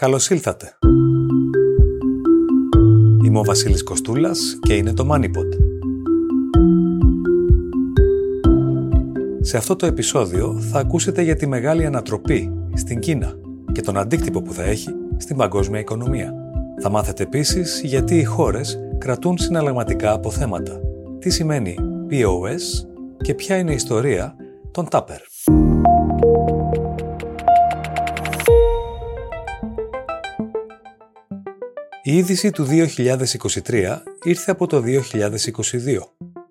[0.00, 0.78] Καλώς ήλθατε.
[3.24, 5.48] Είμαι ο Βασίλης Κοστούλας και είναι το MoneyPod.
[9.40, 13.34] Σε αυτό το επεισόδιο θα ακούσετε για τη μεγάλη ανατροπή στην Κίνα
[13.72, 16.34] και τον αντίκτυπο που θα έχει στην παγκόσμια οικονομία.
[16.82, 20.80] Θα μάθετε επίσης γιατί οι χώρες κρατούν συναλλαγματικά αποθέματα.
[21.18, 21.74] Τι σημαίνει
[22.10, 22.86] POS
[23.22, 24.36] και ποια είναι η ιστορία
[24.70, 25.20] των Tupper.
[32.08, 35.00] Η είδηση του 2023 ήρθε από το 2022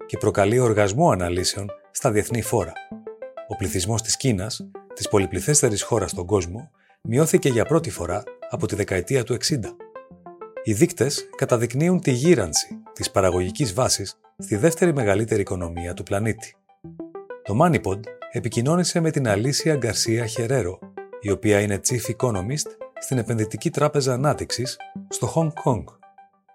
[0.05, 2.73] και προκαλεί οργασμό αναλύσεων στα διεθνή φόρα.
[3.47, 6.71] Ο πληθυσμός της Κίνας, της πολυπληθέστερης χώρας στον κόσμο,
[7.01, 9.59] μειώθηκε για πρώτη φορά από τη δεκαετία του 60.
[10.63, 16.55] Οι δείκτες καταδεικνύουν τη γύρανση της παραγωγικής βάσης στη δεύτερη μεγαλύτερη οικονομία του πλανήτη.
[17.43, 17.99] Το MoneyPod
[18.31, 20.79] επικοινώνησε με την Αλήσια Γκαρσία Χερέρο,
[21.21, 24.77] η οποία είναι Chief Economist στην Επενδυτική Τράπεζα Ανάπτυξης
[25.09, 25.83] στο Hong Kong.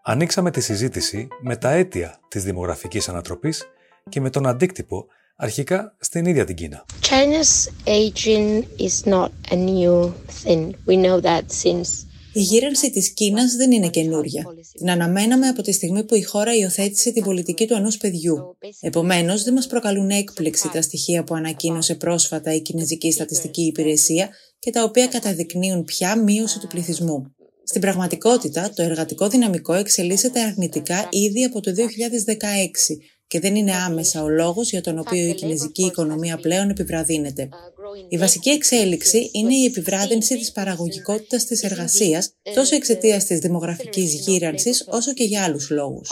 [0.05, 3.64] Ανοίξαμε τη συζήτηση με τα αίτια της δημογραφικής ανατροπής
[4.08, 6.84] και με τον αντίκτυπο αρχικά στην ίδια την Κίνα.
[7.00, 10.12] China's aging is not a new
[10.44, 10.70] thing.
[10.86, 14.44] We know that since η γύρανση της Κίνας δεν είναι καινούρια.
[14.78, 18.56] Την αναμέναμε από τη στιγμή που η χώρα υιοθέτησε την πολιτική του ενός παιδιού.
[18.81, 24.28] Επομένως, δεν μας προκαλούν έκπληξη τα στοιχεία που ανακοίνωσε πρόσφατα η Κινέζικη Στατιστική Υπηρεσία
[24.62, 27.34] και τα οποία καταδεικνύουν πια μείωση του πληθυσμού.
[27.64, 31.74] Στην πραγματικότητα, το εργατικό δυναμικό εξελίσσεται αρνητικά ήδη από το 2016
[33.33, 37.48] και δεν είναι άμεσα ο λόγος για τον οποίο η κινέζικη οικονομία πλέον επιβραδύνεται.
[38.08, 44.84] Η βασική εξέλιξη είναι η επιβράδυνση της παραγωγικότητας της εργασίας, τόσο εξαιτίας της δημογραφικής γύρανσης,
[44.88, 46.10] όσο και για άλλους λόγους.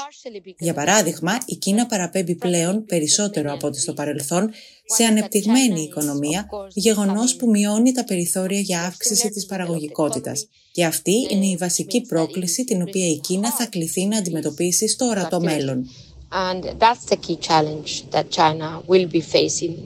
[0.58, 4.50] Για παράδειγμα, η Κίνα παραπέμπει πλέον περισσότερο από ό,τι στο παρελθόν
[4.84, 10.48] σε ανεπτυγμένη οικονομία, γεγονός που μειώνει τα περιθώρια για αύξηση της παραγωγικότητας.
[10.72, 15.06] Και αυτή είναι η βασική πρόκληση την οποία η Κίνα θα κληθεί να αντιμετωπίσει στο
[15.06, 15.86] ορατό μέλλον.
[16.32, 19.76] And that's the key challenge that China will be facing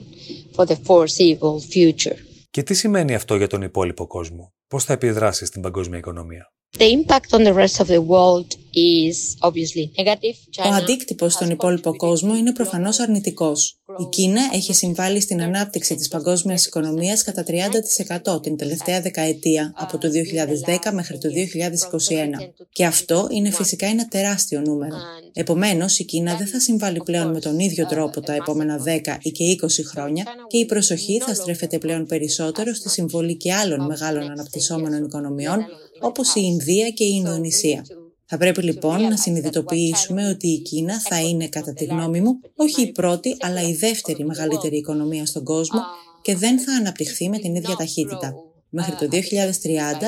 [0.55, 2.17] for the foreseeable future.
[2.49, 6.91] Και τι σημαίνει αυτό για τον υπόλοιπο κόσμο, πώς θα επιδράσει στην παγκόσμια οικονομία; The
[6.91, 10.35] impact on the rest of the world is obviously negative.
[10.65, 13.79] Ο αντίκτυπος στον υπόλοιπο κόσμο είναι προφανώς αρνητικός.
[13.99, 19.97] Η Κίνα έχει συμβάλει στην ανάπτυξη της παγκόσμιας οικονομίας κατά 30% την τελευταία δεκαετία, από
[19.97, 22.53] το 2010 μέχρι το 2021.
[22.71, 24.95] Και αυτό είναι φυσικά ένα τεράστιο νούμερο.
[25.33, 29.31] Επομένως, η Κίνα δεν θα συμβάλλει πλέον με τον ίδιο τρόπο τα επόμενα 10 ή
[29.31, 34.31] και 20 χρόνια και η προσοχή θα στρέφεται πλέον περισσότερο στη συμβολή και άλλων μεγάλων
[34.31, 35.65] αναπτυσσόμενων οικονομιών,
[36.01, 37.85] όπως η Ινδία και η Ινδονησία.
[38.25, 42.81] Θα πρέπει λοιπόν να συνειδητοποιήσουμε ότι η Κίνα θα είναι, κατά τη γνώμη μου, όχι
[42.81, 45.79] η πρώτη, αλλά η δεύτερη μεγαλύτερη οικονομία στον κόσμο
[46.21, 48.33] και δεν θα αναπτυχθεί με την ίδια ταχύτητα.
[48.77, 49.17] Μέχρι το 2030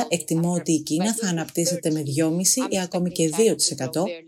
[0.08, 3.36] εκτιμώ ότι η Κίνα θα αναπτύσσεται με 2,5 ή ακόμη και 2%,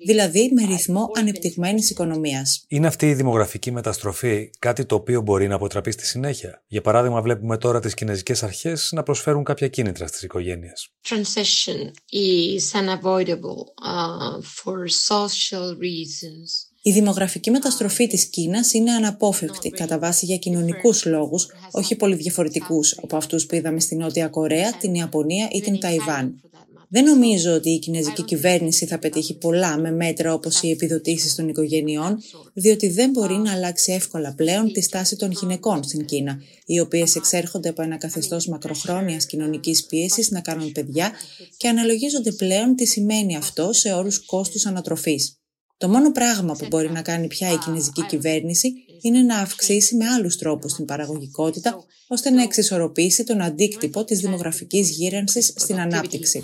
[0.06, 2.66] δηλαδή με ρυθμό ανεπτυγμένης οικονομίας.
[2.68, 7.22] Είναι αυτή η δημογραφική μεταστροφή κάτι το οποίο μπορεί να αποτραπεί στη συνέχεια; Για παράδειγμα,
[7.22, 10.90] βλέπουμε τώρα τις κινέζικες αρχές να προσφέρουν κάποια κίνητρα στις οικογένειες.
[11.10, 13.60] Transition is unavoidable
[13.94, 14.78] uh, for
[15.10, 16.70] social reasons.
[16.90, 22.98] Η δημογραφική μεταστροφή της Κίνας είναι αναπόφευκτη κατά βάση για κοινωνικούς λόγους, όχι πολύ διαφορετικούς
[23.02, 26.42] από αυτούς που είδαμε στη Νότια Κορέα, την Ιαπωνία ή την Ταϊβάν.
[26.90, 31.48] Δεν νομίζω ότι η κινέζικη κυβέρνηση θα πετύχει πολλά με μέτρα όπως οι επιδοτήσεις των
[31.48, 32.18] οικογενειών,
[32.54, 37.16] διότι δεν μπορεί να αλλάξει εύκολα πλέον τη στάση των γυναικών στην Κίνα, οι οποίες
[37.16, 41.12] εξέρχονται από ένα καθεστώς μακροχρόνιας κοινωνικής πίεσης να κάνουν παιδιά
[41.58, 45.39] και αναλογίζονται πλέον τι σημαίνει αυτό σε όρους κόστους ανατροφής.
[45.80, 50.06] Το μόνο πράγμα που μπορεί να κάνει πια η κινέζικη κυβέρνηση είναι να αυξήσει με
[50.06, 56.44] άλλους τρόπους την παραγωγικότητα, ώστε να εξισορροπήσει τον αντίκτυπο της δημογραφικής γύρανσης στην ανάπτυξη.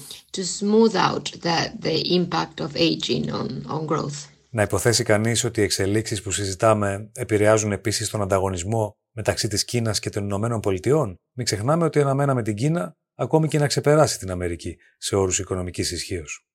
[4.50, 10.00] Να υποθέσει κανείς ότι οι εξελίξεις που συζητάμε επηρεάζουν επίσης τον ανταγωνισμό μεταξύ της Κίνας
[10.00, 11.16] και των Ηνωμένων Πολιτειών.
[11.34, 15.92] Μην ξεχνάμε ότι αναμέναμε την Κίνα ακόμη και να ξεπεράσει την Αμερική σε όρους οικονομικής
[15.92, 16.46] ισχύως.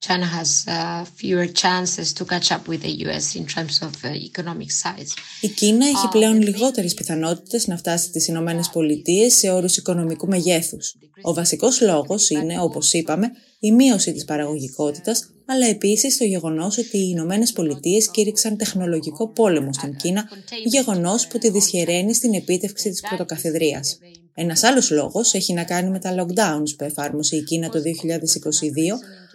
[5.40, 10.26] Η Κίνα έχει uh, πλέον λιγότερες πιθανότητες να φτάσει στις Ηνωμένες Πολιτείες σε όρους οικονομικού
[10.26, 10.94] μεγέθους.
[11.22, 16.98] Ο βασικός λόγος είναι, όπως είπαμε, η μείωση της παραγωγικότητας, αλλά επίσης το γεγονός ότι
[16.98, 20.28] οι Ηνωμένες Πολιτείες κήρυξαν τεχνολογικό πόλεμο στην Κίνα,
[20.64, 23.98] γεγονός που τη δυσχεραίνει στην επίτευξη της πρωτοκαθεδρίας.
[24.42, 27.82] Ένας άλλος λόγος έχει να κάνει με τα lockdowns που εφάρμοσε η Κίνα το 2022,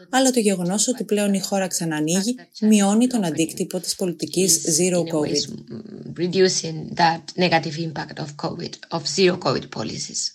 [0.09, 5.41] αλλά το γεγονός ότι πλέον η χώρα ξανανοίγει μειώνει τον αντίκτυπο της πολιτικής Zero COVID.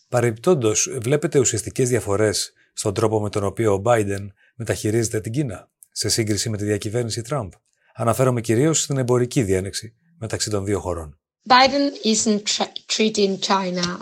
[0.08, 6.08] Παρεμπιπτόντως, βλέπετε ουσιαστικές διαφορές στον τρόπο με τον οποίο ο Biden μεταχειρίζεται την Κίνα, σε
[6.08, 7.52] σύγκριση με τη διακυβέρνηση Τραμπ.
[7.94, 11.14] Αναφέρομαι κυρίως στην εμπορική διένεξη μεταξύ των δύο χωρών.
[11.48, 12.42] Biden isn't
[12.86, 13.98] treating China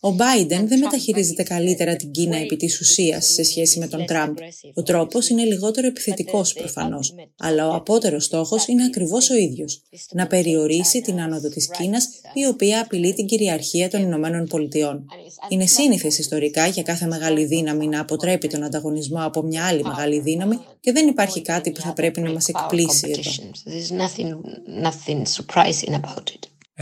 [0.00, 4.36] ο Biden δεν μεταχειρίζεται καλύτερα την Κίνα επί της ουσίας σε σχέση με τον Τραμπ.
[4.74, 9.82] Ο τρόπος είναι λιγότερο επιθετικός προφανώς, αλλά ο απότερος στόχος είναι ακριβώς ο ίδιος.
[10.12, 15.06] Να περιορίσει την άνοδο της Κίνας, η οποία απειλεί την κυριαρχία των Ηνωμένων Πολιτειών.
[15.48, 20.20] Είναι σύνηθες ιστορικά για κάθε μεγάλη δύναμη να αποτρέπει τον ανταγωνισμό από μια άλλη μεγάλη
[20.20, 23.30] δύναμη και δεν υπάρχει κάτι που θα πρέπει να μας εκπλήσει εδώ.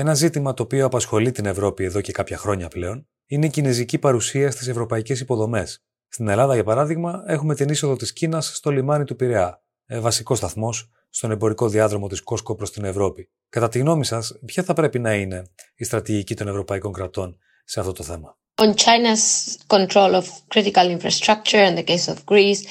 [0.01, 3.99] Ένα ζήτημα το οποίο απασχολεί την Ευρώπη εδώ και κάποια χρόνια πλέον είναι η κινέζικη
[3.99, 5.85] παρουσία στις ευρωπαϊκές υποδομές.
[6.09, 10.35] Στην Ελλάδα, για παράδειγμα, έχουμε την είσοδο της Κίνας στο λιμάνι του Πειραιά, ε, βασικό
[10.35, 13.31] σταθμός στον εμπορικό διάδρομο της Κόσκο προς την Ευρώπη.
[13.49, 15.43] Κατά τη γνώμη σας, ποια θα πρέπει να είναι
[15.75, 19.25] η στρατηγική των ευρωπαϊκών κρατών σε αυτό το θέμα; On China's
[19.67, 20.25] control of
[20.55, 22.63] critical infrastructure in the case of Greece,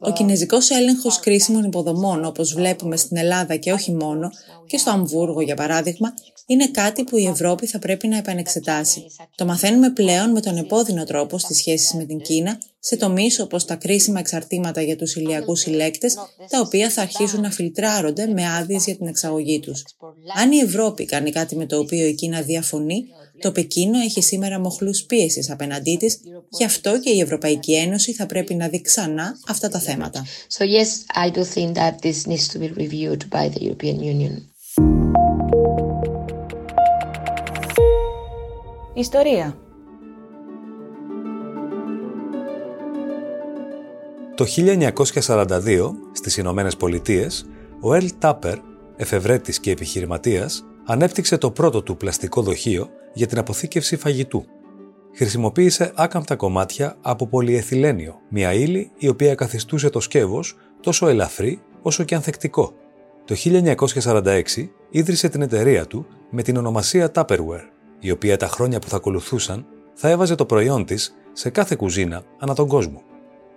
[0.00, 4.30] ο κινέζικος έλεγχος κρίσιμων υποδομών, όπως βλέπουμε στην Ελλάδα και όχι μόνο,
[4.66, 6.14] και στο Αμβούργο για παράδειγμα,
[6.46, 9.06] είναι κάτι που η Ευρώπη θα πρέπει να επανεξετάσει.
[9.34, 13.64] Το μαθαίνουμε πλέον με τον επώδυνο τρόπο στις σχέσεις με την Κίνα, σε τομείς όπως
[13.64, 16.14] τα κρίσιμα εξαρτήματα για τους ηλιακούς συλλέκτες,
[16.50, 19.84] τα οποία θα αρχίσουν να φιλτράρονται με άδειες για την εξαγωγή τους.
[20.40, 23.04] Αν η Ευρώπη κάνει κάτι με το οποίο η Κίνα διαφωνεί,
[23.40, 28.26] το Πεκίνο έχει σήμερα μοχλούς πίεσης απέναντί της, γι' αυτό και η Ευρωπαϊκή Ένωση θα
[28.26, 30.26] πρέπει να δει ξανά αυτά τα θέματα.
[30.58, 34.42] So yes, I do think that this needs to be reviewed by the European Union.
[38.94, 39.56] Ιστορία
[44.34, 47.46] Το 1942, στις Ηνωμένες Πολιτείες,
[47.80, 48.58] ο Ερλ Τάπερ,
[48.96, 54.44] εφευρέτης και επιχειρηματίας, ανέπτυξε το πρώτο του πλαστικό δοχείο για την αποθήκευση φαγητού.
[55.14, 62.04] Χρησιμοποίησε άκαμπτα κομμάτια από πολυεθυλένιο, μια ύλη η οποία καθιστούσε το σκεύος τόσο ελαφρύ όσο
[62.04, 62.72] και ανθεκτικό.
[63.24, 63.34] Το
[64.02, 64.42] 1946
[64.90, 67.68] ίδρυσε την εταιρεία του με την ονομασία Tupperware,
[68.00, 72.22] η οποία τα χρόνια που θα ακολουθούσαν θα έβαζε το προϊόν της σε κάθε κουζίνα
[72.38, 73.02] ανά τον κόσμο.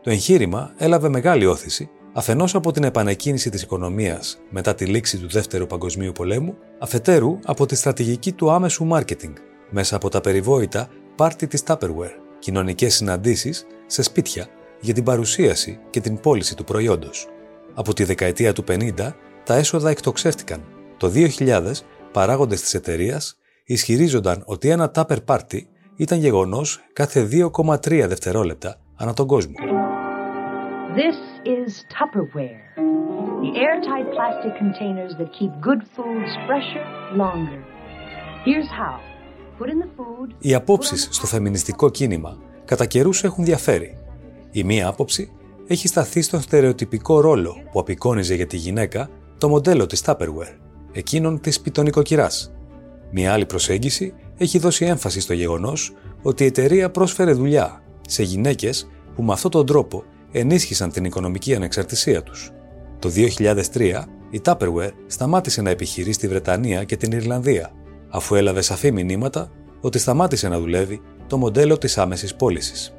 [0.01, 5.27] Το εγχείρημα έλαβε μεγάλη όθηση αφενός από την επανεκκίνηση της οικονομίας μετά τη λήξη του
[5.29, 9.35] Δεύτερου Παγκοσμίου Πολέμου, αφετέρου από τη στρατηγική του άμεσου μάρκετινγκ
[9.69, 14.47] μέσα από τα περιβόητα πάρτι της Tupperware, κοινωνικές συναντήσεις σε σπίτια
[14.81, 17.27] για την παρουσίαση και την πώληση του προϊόντος.
[17.73, 20.63] Από τη δεκαετία του 50, τα έσοδα εκτοξεύτηκαν.
[20.97, 25.59] Το 2000, παράγοντες της εταιρείας ισχυρίζονταν ότι ένα Tupper Party
[25.95, 29.72] ήταν γεγονός κάθε 2,3 δευτερόλεπτα ανά τον κόσμο.
[31.01, 31.17] This
[31.57, 32.61] is Tupperware,
[33.45, 36.85] the airtight plastic containers that keep good foods fresher
[37.21, 37.61] longer.
[38.45, 38.97] Here's how.
[39.57, 40.35] Put in the food.
[40.39, 43.97] Οι απόψεις στο φεμινιστικό κίνημα κατά καιρούς έχουν διαφέρει.
[44.51, 45.31] Η μία άποψη
[45.67, 50.57] έχει σταθεί στον στερεοτυπικό ρόλο που απεικόνιζε για τη γυναίκα το μοντέλο της Tupperware,
[50.91, 52.53] εκείνον της πιτονικοκυράς.
[53.11, 58.89] Μια άλλη προσέγγιση έχει δώσει έμφαση στο γεγονός ότι η εταιρεία πρόσφερε δουλειά σε γυναίκες
[59.15, 60.03] που με αυτόν τον τρόπο
[60.33, 62.51] ενίσχυσαν την οικονομική ανεξαρτησία τους.
[62.99, 67.71] Το 2003 η Tupperware σταμάτησε να επιχειρεί στη Βρετανία και την Ιρλανδία,
[68.09, 69.51] αφού έλαβε σαφή μηνύματα
[69.81, 72.93] ότι σταμάτησε να δουλεύει το μοντέλο της άμεσης πώλησης.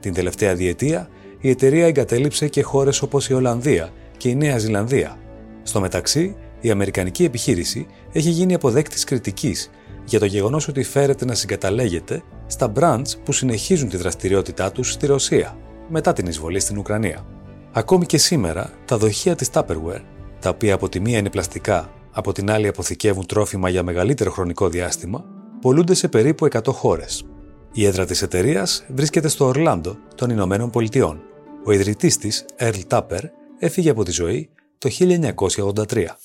[0.00, 1.08] Την τελευταία διετία
[1.40, 5.16] η εταιρεία εγκατέλειψε και χώρες όπως η Ολλανδία και η Νέα Ζηλανδία.
[5.62, 9.70] Στο μεταξύ, η Αμερικανική επιχείρηση έχει γίνει αποδέκτης κριτικής
[10.04, 15.06] για το γεγονός ότι φέρεται να συγκαταλέγεται στα brands που συνεχίζουν τη δραστηριότητά τους στη
[15.06, 15.56] Ρωσία
[15.90, 17.26] μετά την εισβολή στην Ουκρανία.
[17.72, 20.02] Ακόμη και σήμερα, τα δοχεία της Tupperware,
[20.40, 24.68] τα οποία από τη μία είναι πλαστικά, από την άλλη αποθηκεύουν τρόφιμα για μεγαλύτερο χρονικό
[24.68, 25.24] διάστημα,
[25.60, 27.24] πολλούνται σε περίπου 100 χώρες.
[27.72, 31.20] Η έδρα της εταιρείας βρίσκεται στο Ορλάντο των Ηνωμένων Πολιτειών.
[31.64, 33.22] Ο ιδρυτής της, Earl Tupper,
[33.58, 36.18] έφυγε από τη ζωή το 1983.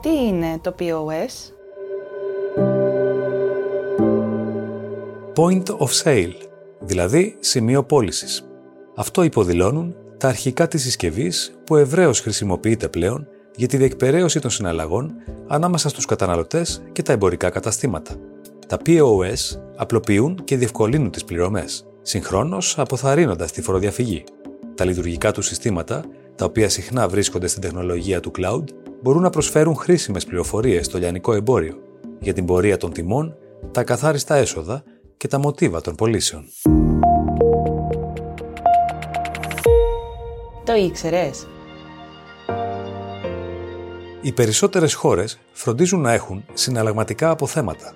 [0.00, 1.59] Τι είναι το POS?
[5.40, 6.32] Point of Sale,
[6.80, 8.48] δηλαδή σημείο πώλησης.
[8.96, 15.12] Αυτό υποδηλώνουν τα αρχικά της συσκευής που ευρέως χρησιμοποιείται πλέον για τη διεκπαιρέωση των συναλλαγών
[15.46, 18.16] ανάμεσα στους καταναλωτές και τα εμπορικά καταστήματα.
[18.66, 24.24] Τα POS απλοποιούν και διευκολύνουν τις πληρωμές, συγχρόνως αποθαρρύνοντας τη φοροδιαφυγή.
[24.74, 26.04] Τα λειτουργικά τους συστήματα,
[26.34, 28.64] τα οποία συχνά βρίσκονται στην τεχνολογία του cloud,
[29.02, 31.74] μπορούν να προσφέρουν χρήσιμες πληροφορίες στο λιανικό εμπόριο
[32.20, 33.36] για την πορεία των τιμών,
[33.72, 34.82] τα καθάριστα έσοδα
[35.20, 36.44] και τα μοτίβα των πωλήσεων.
[40.64, 41.46] Το ήξερες;
[44.20, 47.94] Οι περισσότερες χώρες φροντίζουν να έχουν συναλλαγματικά αποθέματα.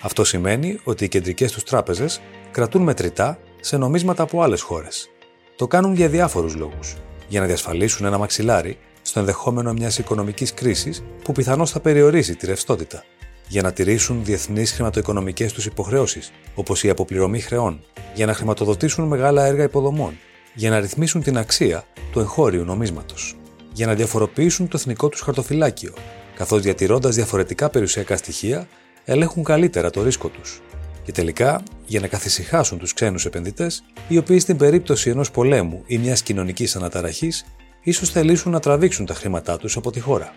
[0.00, 2.20] Αυτό σημαίνει ότι οι κεντρικές τους τράπεζες
[2.50, 5.08] κρατούν μετρητά σε νομίσματα από άλλες χώρες.
[5.56, 6.96] Το κάνουν για διάφορους λόγους.
[7.28, 12.46] Για να διασφαλίσουν ένα μαξιλάρι στο ενδεχόμενο μιας οικονομικής κρίσης που πιθανώς θα περιορίσει τη
[12.46, 13.04] ρευστότητα.
[13.48, 17.80] Για να τηρήσουν διεθνείς χρηματοοικονομικές τους υποχρεώσεις, όπως η αποπληρωμή χρεών.
[18.14, 20.18] Για να χρηματοδοτήσουν μεγάλα έργα υποδομών.
[20.54, 23.36] Για να ρυθμίσουν την αξία του εγχώριου νομίσματος.
[23.72, 25.92] Για να διαφοροποιήσουν το εθνικό τους χαρτοφυλάκιο,
[26.36, 28.68] καθώς διατηρώντας διαφορετικά περιουσιακά στοιχεία,
[29.04, 30.60] ελέγχουν καλύτερα το ρίσκο τους.
[31.02, 35.98] Και τελικά, για να καθησυχάσουν τους ξένους επενδυτές, οι οποίοι στην περίπτωση ενός πολέμου ή
[35.98, 37.44] μιας κοινωνικής αναταραχής
[37.82, 40.34] ίσως θελήσουν να τραβήξουν τα χρήματά τους από τη χώρα.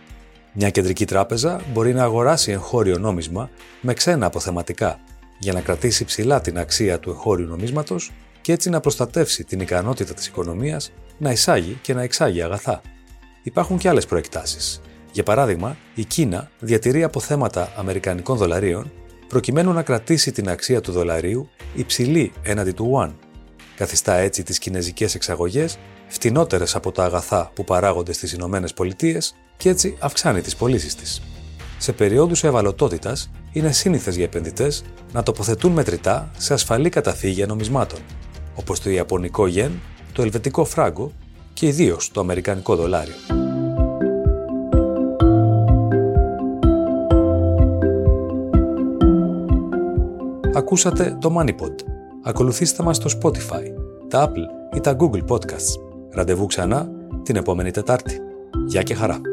[0.54, 3.50] Μια κεντρική τράπεζα μπορεί να αγοράσει εγχώριο νόμισμα
[3.82, 5.00] με ξένα αποθεματικά
[5.40, 10.14] για να κρατήσει ψηλά την αξία του εγχώριου νομίσματος και έτσι να προστατεύσει την ικανότητα
[10.14, 12.82] της οικονομίας να εισάγει και να εξάγει αγαθά.
[13.44, 14.82] Υπάρχουν και άλλες προεκτάσεις.
[15.12, 18.92] Για παράδειγμα, η Κίνα διατηρεί αποθέματα Αμερικανικών δολαρίων
[19.28, 23.14] προκειμένου να κρατήσει την αξία του δολαρίου υψηλή έναντι του One.
[23.76, 25.78] Καθιστά έτσι τις κινέζικες εξαγωγές
[26.08, 31.22] φτηνότερες από τα αγαθά που παράγονται στις Ηνωμένες Πολιτείες και έτσι αυξάνει τις πωλήσεις της.
[31.78, 38.00] Σε περιόδους ευαλωτότητας, είναι σύνηθες για επενδυτές να τοποθετούν μετρητά σε ασφαλή καταφύγια νομισμάτων,
[38.56, 39.70] όπως το Ιαπωνικό Yen,
[40.14, 41.12] το Ελβετικό Φράγκο
[41.54, 43.14] και ιδίως το Αμερικανικό Δολάριο.
[50.54, 51.76] Ακούσατε το MoneyPod.
[52.24, 53.64] Ακολουθήστε μας στο Spotify,
[54.08, 55.80] τα Apple ή τα Google Podcasts.
[56.12, 56.90] Ραντεβού ξανά
[57.24, 58.20] την επόμενη Τετάρτη.
[58.68, 59.31] Γεια και χαρά!